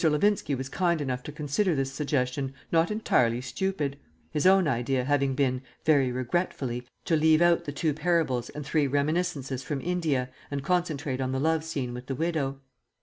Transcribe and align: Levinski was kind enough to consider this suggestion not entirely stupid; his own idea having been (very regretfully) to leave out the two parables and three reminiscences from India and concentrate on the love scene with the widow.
Levinski 0.03 0.55
was 0.57 0.67
kind 0.67 0.99
enough 0.99 1.21
to 1.21 1.31
consider 1.31 1.75
this 1.75 1.91
suggestion 1.91 2.55
not 2.71 2.89
entirely 2.89 3.39
stupid; 3.39 3.99
his 4.31 4.47
own 4.47 4.67
idea 4.67 5.03
having 5.05 5.35
been 5.35 5.61
(very 5.85 6.11
regretfully) 6.11 6.87
to 7.05 7.15
leave 7.15 7.39
out 7.39 7.65
the 7.65 7.71
two 7.71 7.93
parables 7.93 8.49
and 8.49 8.65
three 8.65 8.87
reminiscences 8.87 9.61
from 9.61 9.79
India 9.79 10.31
and 10.49 10.63
concentrate 10.63 11.21
on 11.21 11.33
the 11.33 11.39
love 11.39 11.63
scene 11.63 11.93
with 11.93 12.07
the 12.07 12.15
widow. 12.15 12.59